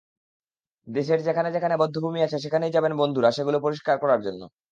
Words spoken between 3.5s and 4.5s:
পরিষ্কার করার জন্য।